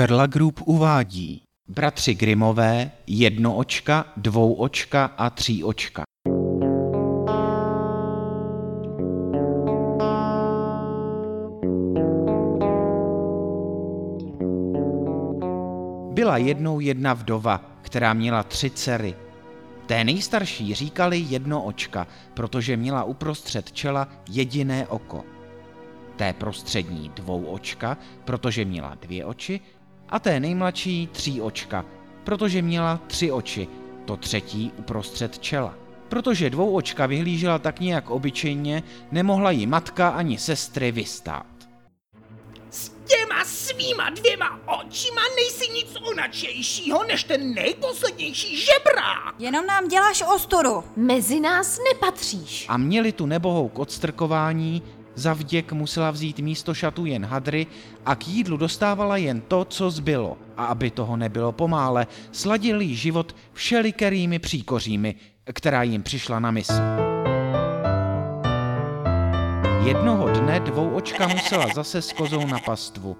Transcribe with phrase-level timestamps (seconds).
[0.00, 6.02] Perla Group uvádí Bratři Grimové, jednoočka, dvouočka a tříočka.
[16.12, 19.14] Byla jednou jedna vdova, která měla tři dcery.
[19.86, 25.24] Té nejstarší říkali jednoočka, protože měla uprostřed čela jediné oko.
[26.16, 29.60] Té prostřední dvouočka, protože měla dvě oči
[30.10, 31.84] a té nejmladší tří očka,
[32.24, 33.68] protože měla tři oči,
[34.04, 35.74] to třetí uprostřed čela.
[36.08, 41.46] Protože dvouočka vyhlížela tak nějak obyčejně, nemohla ji matka ani sestry vystát.
[42.70, 49.34] S těma svýma dvěma očima nejsi nic onačejšího než ten nejposlednější žebrák.
[49.38, 50.84] Jenom nám děláš ostudu.
[50.96, 52.66] Mezi nás nepatříš.
[52.68, 54.82] A měli tu nebohou k odstrkování,
[55.14, 57.66] za vděk musela vzít místo šatů jen hadry
[58.06, 60.38] a k jídlu dostávala jen to, co zbylo.
[60.56, 65.14] A aby toho nebylo pomále, sladil jí život všelikerými příkořími,
[65.52, 66.82] která jim přišla na mysl.
[69.84, 73.16] Jednoho dne dvouočka musela zase s kozou na pastvu.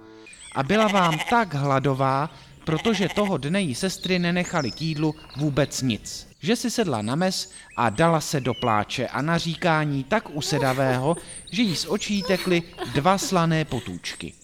[0.56, 2.30] A byla vám tak hladová,
[2.64, 6.29] protože toho dne jí sestry nenechali k jídlu vůbec nic.
[6.40, 11.16] Že si sedla na mes a dala se do pláče a na říkání tak usedavého,
[11.52, 12.62] že jí z očí tekly
[12.94, 14.34] dva slané potůčky.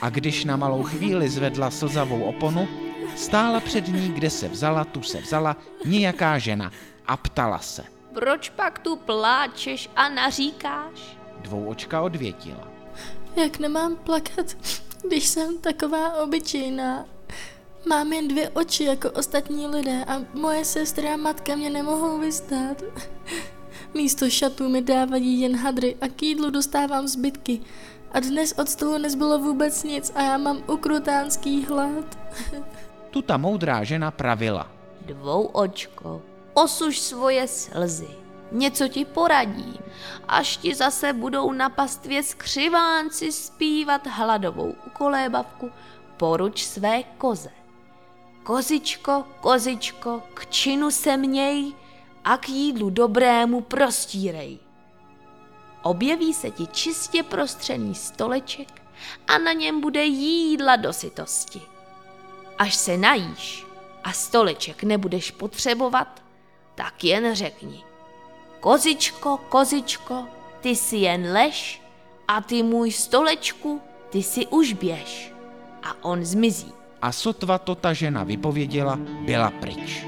[0.00, 2.68] A když na malou chvíli zvedla slzavou oponu,
[3.16, 6.72] stála před ní, kde se vzala, tu se vzala, nějaká žena
[7.06, 7.84] a ptala se.
[8.14, 11.16] Proč pak tu pláčeš a naříkáš?
[11.38, 12.68] Dvouočka odvětila.
[13.36, 14.56] Jak nemám plakat,
[15.08, 17.06] když jsem taková obyčejná?
[17.88, 22.82] Mám jen dvě oči jako ostatní lidé a moje sestra a matka mě nemohou vystát.
[23.94, 27.60] Místo šatů mi dávají jen hadry a k jídlu dostávám zbytky.
[28.12, 32.18] A dnes od stolu nezbylo vůbec nic a já mám ukrutánský hlad.
[33.10, 34.68] Tu ta moudrá žena pravila.
[35.06, 36.22] Dvou očko,
[36.54, 38.08] osuž svoje slzy.
[38.52, 39.78] Něco ti poradím,
[40.28, 45.70] až ti zase budou na pastvě skřivánci zpívat hladovou ukolébavku,
[46.16, 47.50] poruč své koze.
[48.42, 51.72] Kozičko, kozičko, k činu se měj
[52.24, 54.58] a k jídlu dobrému prostírej.
[55.82, 58.82] Objeví se ti čistě prostřený stoleček
[59.28, 61.60] a na něm bude jídla do sytosti.
[62.58, 63.66] Až se najíš
[64.04, 66.22] a stoleček nebudeš potřebovat,
[66.74, 67.84] tak jen řekni.
[68.60, 70.26] Kozičko, kozičko,
[70.60, 71.82] ty si jen lež
[72.28, 73.80] a ty můj stolečku,
[74.10, 75.32] ty si už běž.
[75.82, 76.79] A on zmizí.
[77.02, 80.06] A sotva to ta žena vypověděla, byla pryč.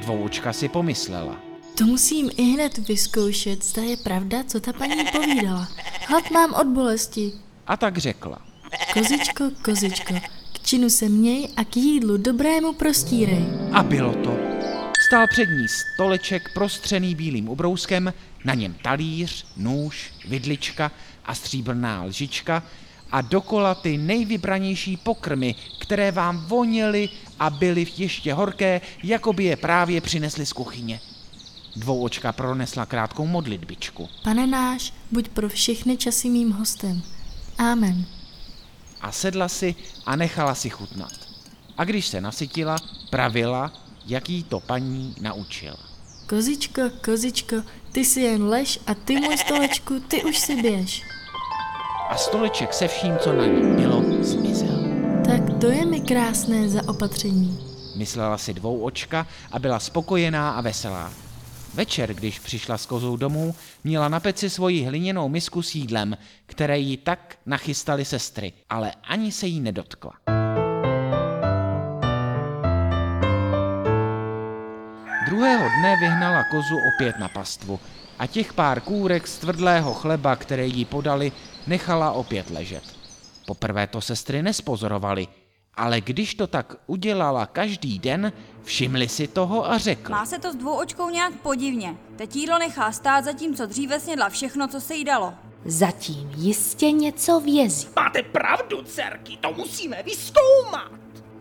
[0.00, 1.36] Dvoučka si pomyslela.
[1.78, 5.68] To musím i hned vyzkoušet, zda je pravda, co ta paní povídala.
[6.08, 7.32] Hlad mám od bolesti.
[7.66, 8.38] A tak řekla.
[8.92, 10.14] Kozičko, kozičko,
[10.52, 13.44] k činu se měj a k jídlu dobrému prostírej.
[13.72, 14.36] A bylo to.
[15.08, 18.12] Stál před ní stoleček prostřený bílým ubrouskem,
[18.44, 20.90] na něm talíř, nůž, vidlička
[21.24, 22.62] a stříbrná lžička
[23.12, 27.08] a dokola ty nejvybranější pokrmy, které vám voněly
[27.38, 31.00] a byly ještě horké, jako by je právě přinesli z kuchyně.
[31.76, 37.02] Dvouočka pronesla krátkou modlitbičku Pane náš, buď pro všechny časy mým hostem.
[37.58, 38.06] Amen.
[39.00, 39.74] a sedla si
[40.06, 41.12] a nechala si chutnat.
[41.78, 42.76] A když se nasytila,
[43.10, 43.72] pravila,
[44.06, 45.76] jak jí to paní naučila.
[46.26, 47.56] Kozičko, kozičko,
[47.92, 51.02] ty si jen lež a ty můj stolečku, ty už si běž.
[52.08, 54.78] A stoleček se vším, co na ní bylo, zmizel.
[55.24, 57.58] Tak to je mi krásné zaopatření.
[57.96, 61.12] Myslela si dvou očka a byla spokojená a veselá.
[61.74, 63.54] Večer, když přišla s kozou domů,
[63.84, 69.32] měla na peci svoji hliněnou misku s jídlem, které jí tak nachystali sestry, ale ani
[69.32, 70.12] se jí nedotkla.
[75.26, 77.80] Druhého dne vyhnala kozu opět na pastvu
[78.18, 81.32] a těch pár kůrek z tvrdlého chleba, které jí podali,
[81.68, 82.82] nechala opět ležet.
[83.46, 85.28] Poprvé to sestry nespozorovali,
[85.74, 88.32] ale když to tak udělala každý den,
[88.62, 90.12] všimli si toho a řekli.
[90.12, 91.96] Má se to s dvouočkou nějak podivně.
[92.16, 95.34] Teď jídlo nechá stát, zatímco dříve snědla všechno, co se jí dalo.
[95.64, 97.88] Zatím jistě něco vězí.
[97.96, 100.92] Máte pravdu, dcerky, to musíme vyzkoumat.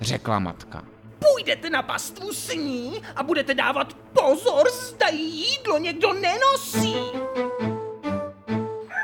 [0.01, 0.83] Řekla matka.
[1.19, 6.95] Půjdete na pastvu s ní a budete dávat pozor, zda jí jídlo někdo nenosí.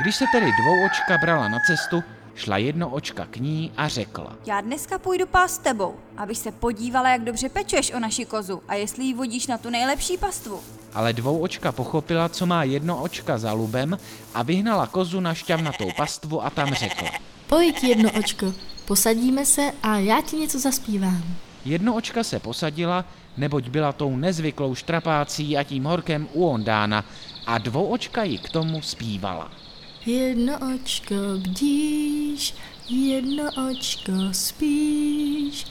[0.03, 2.03] Když se tedy dvouočka brala na cestu,
[2.35, 4.35] šla jednoočka k ní a řekla.
[4.45, 8.61] Já dneska půjdu pás s tebou, abych se podívala, jak dobře pečuješ o naši kozu
[8.67, 10.59] a jestli ji vodíš na tu nejlepší pastvu.
[10.93, 13.97] Ale dvouočka pochopila, co má jednoočka za lubem
[14.33, 17.09] a vyhnala kozu na šťavnatou pastvu a tam řekla.
[17.47, 18.53] Pojď jedno očko,
[18.85, 21.23] posadíme se a já ti něco zaspívám.
[21.65, 23.05] Jednoočka se posadila,
[23.37, 27.05] neboť byla tou nezvyklou štrapácí a tím horkem u Ondána
[27.45, 29.62] a dvouočka ji k tomu zpívala.
[30.05, 32.53] Jedno očko bdíš,
[32.89, 35.65] jedno očko spíš,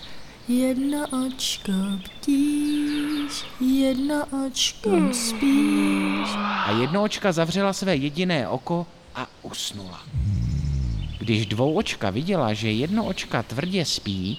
[0.49, 6.29] jedno očko bdíš, jedno očko spíš.
[6.37, 10.01] A jednoočka zavřela své jediné oko a usnula.
[11.19, 14.39] Když dvouočka viděla, že jednoočka tvrdě spí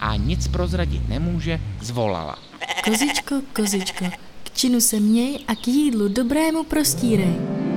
[0.00, 2.38] a nic prozradit nemůže, zvolala.
[2.84, 4.04] Kozičko, kozičko,
[4.42, 7.67] k činu se měj a k jídlu dobrému prostírej.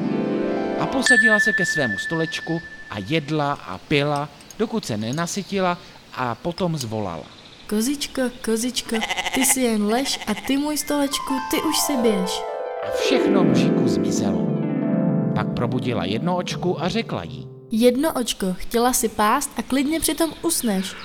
[0.91, 4.29] Posadila se ke svému stolečku a jedla a pila,
[4.59, 5.77] dokud se nenasytila
[6.13, 7.25] a potom zvolala.
[7.67, 8.95] Kozičko, kozičko,
[9.33, 12.41] ty si jen lež a ty můj stolečku, ty už si běž.
[12.88, 14.47] A všechno mužiku zmizelo.
[15.35, 17.47] Pak probudila jednoočku a řekla jí.
[17.71, 20.95] Jedno očko, chtěla si pást a klidně přitom usneš.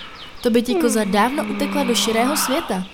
[0.43, 2.87] To by ti koza dávno utekla do širého světa.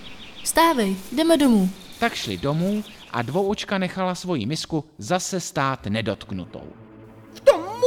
[0.44, 1.70] Stávej, jdeme domů.
[1.98, 6.81] Tak šli domů a dvouočka nechala svoji misku zase stát nedotknutou.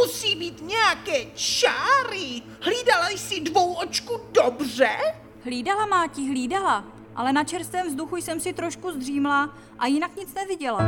[0.06, 2.42] Musí být nějaké čáry.
[2.62, 4.90] Hlídala jsi dvou očku dobře?
[5.44, 6.86] Hlídala, Máti, hlídala.
[7.16, 10.80] Ale na čerstvém vzduchu jsem si trošku zdřímla a jinak nic neviděla.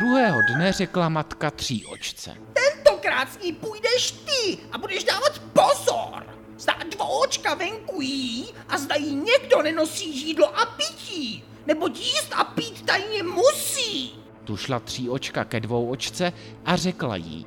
[0.00, 2.36] Druhého dne řekla matka tří očce.
[2.52, 6.36] Tentokrát s ní půjdeš ty a budeš dávat pozor.
[6.58, 11.44] Zda dvouočka venku jí a zda jí někdo nenosí jídlo a pití.
[11.66, 14.12] Nebo jíst a pít tajně musí.
[14.44, 16.32] Tu šla tří očka ke dvou očce
[16.64, 17.46] a řekla jí.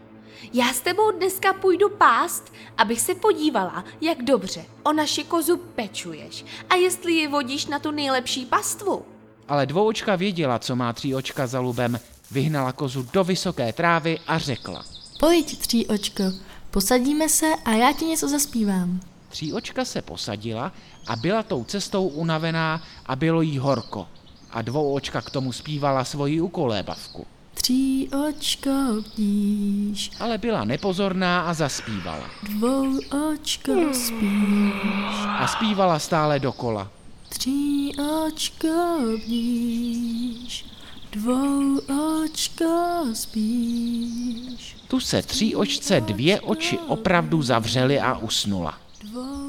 [0.54, 6.46] Já s tebou dneska půjdu pást, abych se podívala, jak dobře o naši kozu pečuješ
[6.70, 9.06] a jestli ji vodíš na tu nejlepší pastvu.
[9.48, 12.00] Ale dvouočka věděla, co má tří očka za lubem,
[12.32, 14.86] vyhnala kozu do vysoké trávy a řekla.
[15.20, 16.24] Pojď, tří očko,
[16.72, 19.00] posadíme se a já ti něco zaspívám.
[19.30, 20.72] Tří očka se posadila
[21.08, 24.08] a byla tou cestou unavená a bylo jí horko.
[24.52, 27.26] A dvou očka k tomu zpívala svoji ukolébavku.
[27.54, 28.70] Tří očko
[29.14, 32.30] bdíš, Ale byla nepozorná a zaspívala.
[32.44, 33.00] dvou
[33.34, 35.16] očko spíš.
[35.28, 36.88] A zpívala stále dokola.
[37.30, 37.92] Tří
[38.28, 40.66] očko bdíš,
[41.12, 41.78] dvou
[42.24, 44.76] očko spíš.
[44.88, 48.78] Tu se tří očce dvě oči opravdu zavřely a usnula.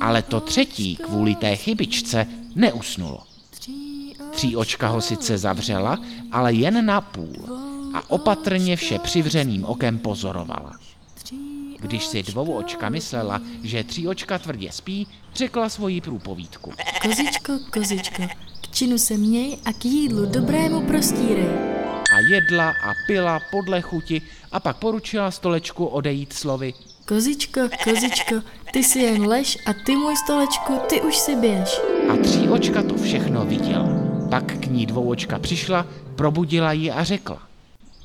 [0.00, 3.22] Ale to třetí kvůli té chybičce neusnulo.
[4.30, 5.98] Tří očka ho sice zavřela,
[6.32, 7.60] ale jen na půl
[7.94, 10.72] a opatrně vše přivřeným okem pozorovala.
[11.80, 16.72] Když si dvou očka myslela, že tří očka tvrdě spí, řekla svoji průpovídku.
[17.02, 18.22] Kozičko, kozičko,
[18.60, 21.48] k činu se měj a k jídlu dobrému prostírej.
[22.14, 24.22] A jedla a pila podle chuti
[24.52, 26.74] a pak poručila stolečku odejít slovy.
[27.04, 28.34] Kozičko, kozičko,
[28.72, 31.80] ty si jen lež a ty můj stolečku, ty už si běž.
[32.12, 33.88] A tří očka to všechno viděla.
[34.30, 35.86] Pak k ní dvou očka přišla,
[36.16, 37.42] probudila ji a řekla.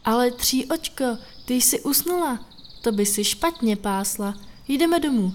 [0.05, 2.39] Ale tří očko, ty jsi usnula,
[2.81, 4.33] to by si špatně pásla.
[4.67, 5.33] Jdeme domů.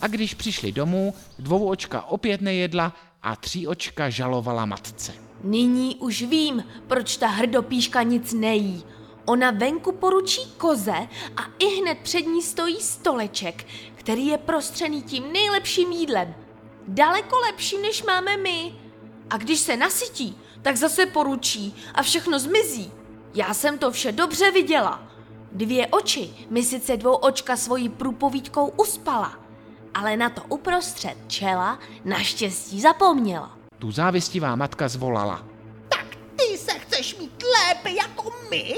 [0.00, 2.92] A když přišli domů, dvou očka opět nejedla
[3.22, 5.12] a tří očka žalovala matce.
[5.44, 8.82] Nyní už vím, proč ta hrdopíška nic nejí.
[9.28, 15.32] Ona venku poručí koze a i hned před ní stojí stoleček, který je prostřený tím
[15.32, 16.34] nejlepším jídlem.
[16.88, 18.74] Daleko lepším, než máme my.
[19.30, 22.92] A když se nasytí, tak zase poručí a všechno zmizí.
[23.34, 25.02] Já jsem to vše dobře viděla.
[25.52, 29.38] Dvě oči mi sice dvou očka svojí průpovídkou uspala,
[29.94, 33.58] ale na to uprostřed čela naštěstí zapomněla.
[33.78, 35.46] Tu závistivá matka zvolala.
[35.88, 36.06] Tak
[36.36, 38.74] ty se chceš mít lépe jako my?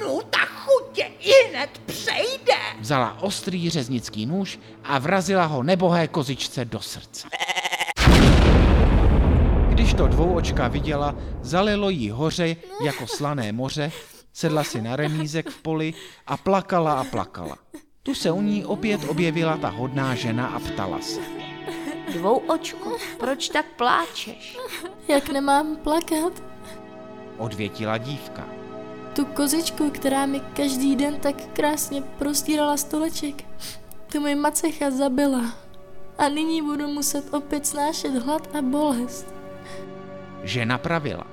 [0.00, 2.54] No, ta chutě i hned přejde.
[2.80, 7.28] Vzala ostrý řeznický nůž a vrazila ho nebohé kozičce do srdce.
[9.68, 13.92] Když to dvouočka viděla, zalilo jí hoře jako slané moře,
[14.32, 15.94] sedla si na remízek v poli
[16.26, 17.56] a plakala a plakala.
[18.02, 21.20] Tu se u ní opět objevila ta hodná žena a ptala se.
[22.12, 24.58] Dvou očko, proč tak pláčeš?
[25.08, 26.42] Jak nemám plakat?
[27.38, 28.48] Odvětila dívka.
[29.14, 33.44] Tu kozičku, která mi každý den tak krásně prostírala stoleček,
[34.12, 35.54] tu mi macecha zabila.
[36.18, 39.26] A nyní budu muset opět snášet hlad a bolest.
[40.42, 41.26] Žena pravila.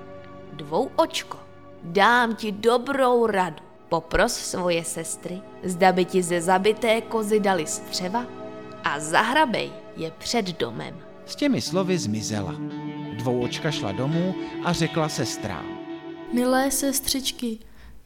[0.53, 1.37] Dvou očko,
[1.83, 3.63] dám ti dobrou radu.
[3.89, 8.25] Popros svoje sestry, zda by ti ze zabité kozy dali střeva
[8.83, 10.95] a zahrabej je před domem.
[11.25, 12.55] S těmi slovy zmizela.
[13.17, 15.65] Dvouočka šla domů a řekla sestrám.
[16.33, 17.59] Milé sestřičky,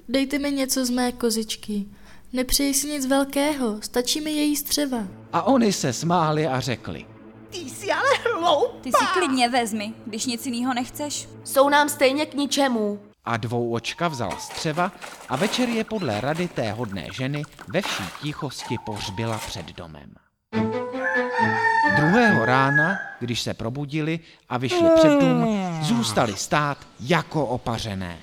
[0.10, 1.86] Dejte mi něco z mé kozičky.
[2.34, 5.04] Nepřeji si nic velkého, stačí mi její střeva.
[5.34, 7.06] A oni se smáli a řekli.
[7.50, 8.78] Ty jsi ale hloupá.
[8.82, 11.30] Ty si klidně vezmi, když nic jiného nechceš.
[11.44, 13.00] Jsou nám stejně k ničemu.
[13.26, 14.92] A dvouočka vzala střeva
[15.30, 20.14] a večer je podle rady té hodné ženy ve vší tichosti pohřbila před domem.
[21.96, 24.20] Druhého rána, když se probudili
[24.50, 25.48] a vyšli před dům,
[25.82, 28.18] zůstali stát jako opařené.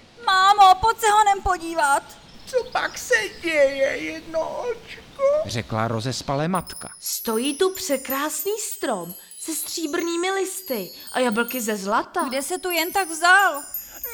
[0.62, 2.02] Mámo, pojď se honem podívat.
[2.47, 5.23] Co pak se děje, jedno očko?
[5.47, 6.95] Řekla rozespalé matka.
[7.00, 12.28] Stojí tu překrásný strom se stříbrnými listy a jablky ze zlata.
[12.28, 13.62] Kde se tu jen tak vzal?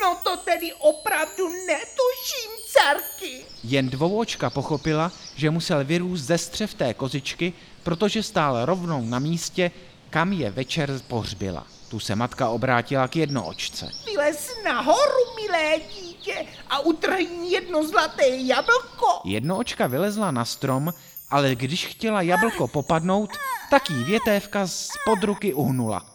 [0.02, 3.44] No to tedy opravdu netuším, dcerky.
[3.64, 7.52] Jen dvouočka pochopila, že musel vyrůst ze střev té kozičky,
[7.82, 9.70] protože stál rovnou na místě,
[10.10, 11.66] kam je večer pohřbila.
[11.88, 13.90] Tu se matka obrátila k jednoočce.
[14.06, 19.20] Vylez nahoru, milé dítě, a utrhni jedno zlaté jablko.
[19.24, 20.94] Jednoočka vylezla na strom,
[21.30, 23.30] ale když chtěla jablko popadnout,
[23.70, 26.06] tak jí větévka z pod ruky uhnula.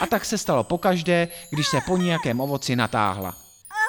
[0.00, 3.36] A tak se stalo pokaždé, když se po nějakém ovoci natáhla.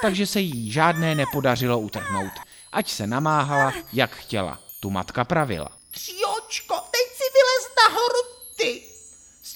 [0.01, 2.33] Takže se jí žádné nepodařilo utrhnout,
[2.71, 4.59] ať se namáhala, jak chtěla.
[4.79, 5.69] Tu matka pravila.
[5.91, 8.21] Tříočko, teď si vylez nahoru
[8.57, 8.90] ty.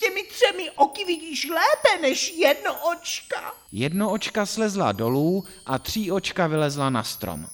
[0.08, 3.54] Těmi třemi oky vidíš lépe než jedno očka.
[3.72, 7.46] Jednoočka slezla dolů a tříočka vylezla na strom.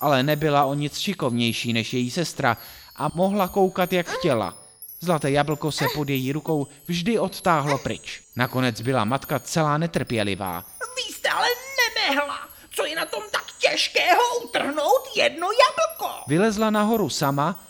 [0.00, 2.56] Ale nebyla o nic šikovnější než její sestra
[2.96, 4.54] a mohla koukat, jak chtěla.
[5.00, 8.22] Zlaté jablko se pod její rukou vždy odtáhlo pryč.
[8.36, 10.64] Nakonec byla matka celá netrpělivá.
[10.96, 11.46] Vy jste ale
[11.84, 12.48] nemehla.
[12.70, 16.24] Co je na tom tak těžkého utrhnout jedno jablko?
[16.26, 17.64] Vylezla nahoru sama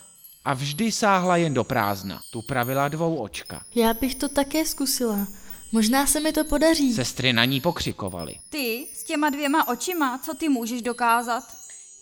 [0.45, 2.21] a vždy sáhla jen do prázdna.
[2.31, 3.61] Tu pravila dvou očka.
[3.75, 5.27] Já bych to také zkusila.
[5.71, 6.93] Možná se mi to podaří.
[6.93, 8.35] Sestry na ní pokřikovaly.
[8.49, 11.43] Ty s těma dvěma očima, co ty můžeš dokázat?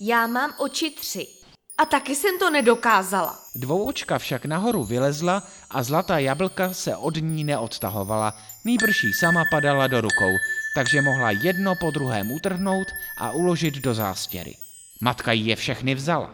[0.01, 1.27] Já mám oči tři.
[1.77, 3.39] A taky jsem to nedokázala.
[3.55, 9.88] Dvouočka však nahoru vylezla a zlatá jablka se od ní neodtahovala, nýbrž jí sama padala
[9.88, 10.31] do rukou,
[10.75, 14.55] takže mohla jedno po druhém utrhnout a uložit do zástěry.
[15.01, 16.33] Matka jí je všechny vzala.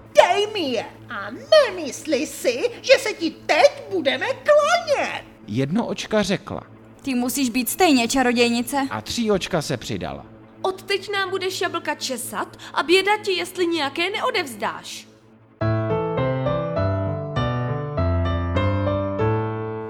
[0.54, 5.24] Mi je a nemysli si, že se ti teď budeme klanět.
[5.48, 6.62] Jednoočka řekla
[7.02, 8.88] Ty musíš být stejně čarodějnice.
[8.92, 10.26] a tříočka se přidala.
[10.62, 15.08] Odteď nám budeš jablka česat a běda ti, jestli nějaké neodevzdáš.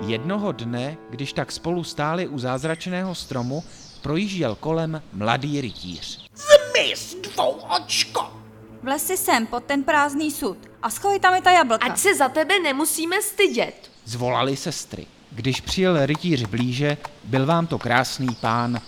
[0.07, 3.63] Jednoho dne, když tak spolu stáli u zázračného stromu,
[4.01, 6.25] projížděl kolem mladý rytíř.
[6.35, 8.38] Zmiz, dvou očko.
[8.83, 11.85] Vlez si sem pod ten prázdný sud a schovej tam i ta jablka.
[11.85, 13.91] Ať se za tebe nemusíme stydět.
[14.05, 15.05] Zvolali sestry.
[15.31, 18.81] Když přijel rytíř blíže, byl vám to krásný pán.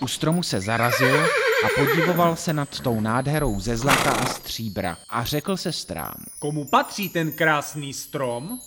[0.00, 1.24] U stromu se zarazil
[1.64, 6.14] a podivoval se nad tou nádherou ze zlata a stříbra a řekl sestrám.
[6.38, 8.58] Komu patří ten krásný strom?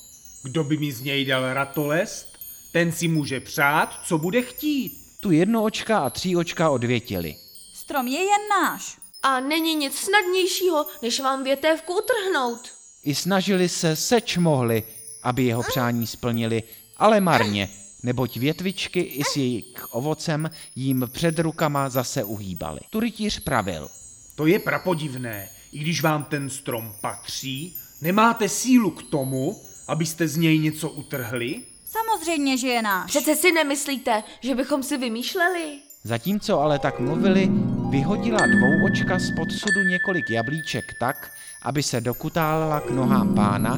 [0.44, 2.38] Kdo by mi z něj dal ratolest?
[2.72, 5.04] Ten si může přát, co bude chtít.
[5.20, 7.36] Tu jednoočka a tříočka odvětili.
[7.74, 9.03] Strom je jen náš.
[9.24, 12.60] A není nic snadnějšího, než vám větévku utrhnout.
[13.04, 14.84] I snažili se, seč mohli,
[15.24, 16.64] aby jeho přání splnili,
[16.98, 17.70] ale marně,
[18.04, 22.80] neboť větvičky i s jejich ovocem jim před rukama zase uhýbaly.
[22.90, 23.90] Tu rytíř pravil.
[24.36, 25.50] To je prapodivné.
[25.72, 31.64] I když vám ten strom patří, nemáte sílu k tomu, abyste z něj něco utrhli?
[31.86, 33.10] Samozřejmě, že je náš.
[33.10, 35.80] Přece si nemyslíte, že bychom si vymýšleli?
[36.04, 37.50] Zatímco ale tak mluvili,
[37.94, 41.32] vyhodila dvouočka z podsudu několik jablíček tak,
[41.62, 43.78] aby se dokutálela k nohám pána,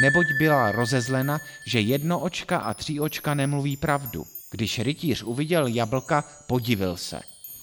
[0.00, 4.24] neboť byla rozezlena, že jednoočka a tříočka nemluví pravdu.
[4.50, 7.20] Když rytíř uviděl jablka, podivil se.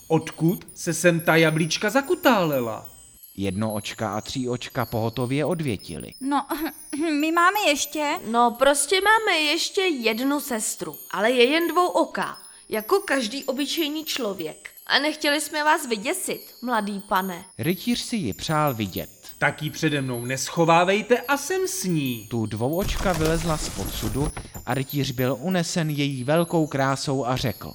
[0.08, 2.90] Odkud se sem ta jablíčka zakutálela?
[3.38, 6.14] Jednoočka a tříočka pohotově odvětili.
[6.22, 6.46] No,
[7.20, 8.20] my máme ještě.
[8.32, 12.38] No, prostě máme ještě jednu sestru, ale je jen dvou oka,
[12.70, 14.71] jako každý obyčejný člověk.
[14.88, 17.46] A nechtěli jsme vás vyděsit, mladý pane.
[17.58, 19.10] Rytíř si ji přál vidět.
[19.38, 22.28] Tak ji přede mnou neschovávejte a sem s ní.
[22.30, 24.32] Tu dvouočka vylezla z podsudu
[24.66, 27.74] a rytíř byl unesen její velkou krásou a řekl.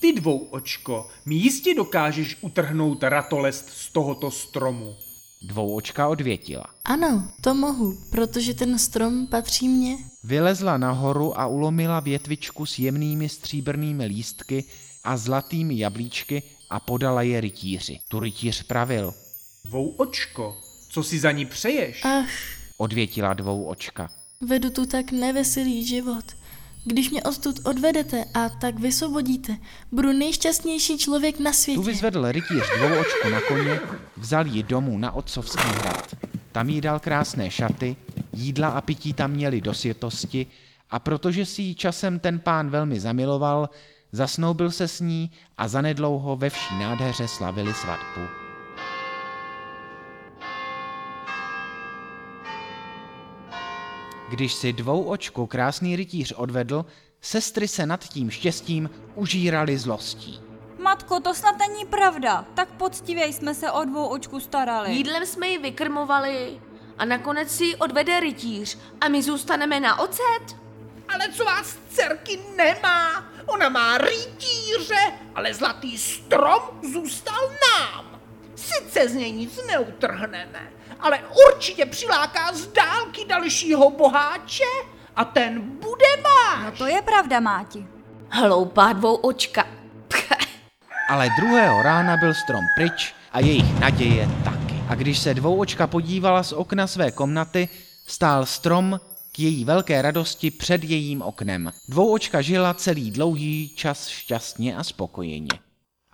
[0.00, 4.96] Ty dvou očko, mi jistě dokážeš utrhnout ratolest z tohoto stromu.
[5.42, 6.64] Dvouočka odvětila.
[6.84, 9.96] Ano, to mohu, protože ten strom patří mně.
[10.24, 14.64] Vylezla nahoru a ulomila větvičku s jemnými stříbrnými lístky
[15.08, 18.00] a zlatými jablíčky a podala je rytíři.
[18.08, 19.14] Tu rytíř pravil.
[19.64, 20.60] Dvou očko,
[20.90, 22.04] co si za ní přeješ?
[22.04, 22.28] Ach,
[22.76, 24.10] Odvětila dvouočka.
[24.40, 26.24] vedu tu tak neveselý život.
[26.84, 29.56] Když mě odtud odvedete a tak vysvobodíte,
[29.92, 31.80] budu nejšťastnější člověk na Tu světě.
[31.80, 33.80] vyzvedl rytíř dvouočku na koně,
[34.16, 36.14] vzal ji domů na otcovský hrad.
[36.52, 37.96] Tam jí dal krásné šaty,
[38.32, 40.46] jídla a pití tam měli do světosti
[40.90, 43.68] a protože si ji časem ten pán velmi zamiloval,
[44.12, 48.20] zasnoubil se s ní a zanedlouho ve vší nádheře slavili svatbu.
[54.30, 56.84] Když si dvouočku krásný rytíř odvedl,
[57.20, 60.40] sestry se nad tím štěstím užírali zlostí.
[60.82, 62.44] Matko, to snad není pravda.
[62.54, 64.92] Tak poctivě jsme se o dvou očku starali.
[64.92, 66.60] Jídlem jsme ji vykrmovali
[66.98, 70.56] a nakonec si ji odvede rytíř a my zůstaneme na ocet.
[71.08, 73.24] Ale co vás dcerky nemá?
[73.48, 76.62] Ona má rytíře, ale zlatý strom
[76.92, 78.20] zůstal nám.
[78.56, 84.64] Sice z něj nic neutrhneme, ale určitě přiláká z dálky dalšího boháče
[85.16, 86.64] a ten bude váš.
[86.64, 87.86] No to je pravda, Máti.
[88.30, 89.66] Hloupá dvou očka.
[91.08, 94.82] Ale druhého rána byl strom pryč a jejich naděje taky.
[94.88, 97.68] A když se dvouočka podívala z okna své komnaty,
[98.06, 99.00] stál strom
[99.38, 101.70] k její velké radosti před jejím oknem.
[101.88, 105.50] Dvouočka žila celý dlouhý čas šťastně a spokojeně.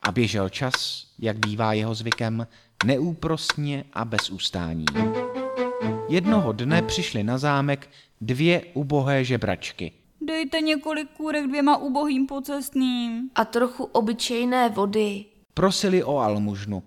[0.03, 2.47] A běžel čas, jak bývá jeho zvykem,
[2.85, 4.85] neúprostně a bez ustání.
[6.09, 7.91] Jednoho dne přišly na zámek
[8.21, 9.93] dvě ubohé žebračky.
[10.21, 13.31] Dejte několik kůrek dvěma ubohým pocestným.
[13.35, 15.25] A trochu obyčejné vody.
[15.55, 16.83] Prosili o almužnu.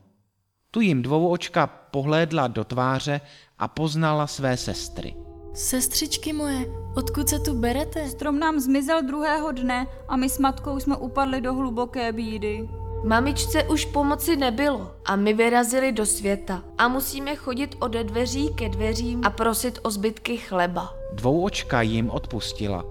[0.72, 3.22] Tu jim dvouočka pohlédla do tváře
[3.60, 5.26] a poznala své sestry.
[5.58, 8.10] Sestřičky moje, odkud se tu berete?
[8.10, 12.70] Strom nám zmizel druhého dne a my s matkou jsme upadli do hluboké bídy.
[13.04, 18.70] Mamičce už pomoci nebylo a my vyrazili do světa a musíme chodit ode dveří ke
[18.70, 20.94] dveřím a prosit o zbytky chleba.
[21.14, 22.86] Dvouočka jim odpustila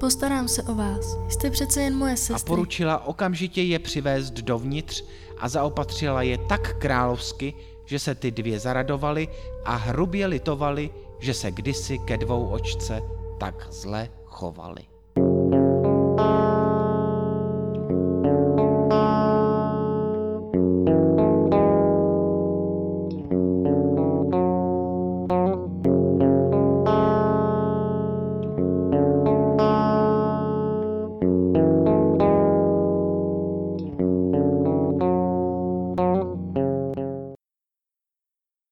[0.00, 1.18] Postarám se o vás.
[1.28, 2.48] Jste přece jen moje a sestry.
[2.48, 5.04] poručila okamžitě je přivést dovnitř
[5.38, 7.54] a zaopatřila je tak královsky,
[7.84, 9.28] že se ty dvě zaradovali
[9.64, 10.90] a hrubě litovali,
[11.22, 13.02] že se kdysi ke dvou očce
[13.38, 14.91] tak zle chovali.